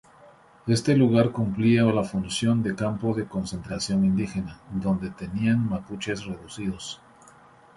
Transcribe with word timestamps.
Este 0.65 0.95
lugar 0.97 1.29
cumplía 1.31 1.83
la 1.83 2.03
función 2.03 2.63
de 2.63 2.73
campo 2.73 3.13
de 3.13 3.27
concentración 3.27 4.03
indígena, 4.03 4.57
donde 4.71 5.11
tenían 5.11 5.69
mapuches 5.69 6.25
reducidos. 6.25 6.99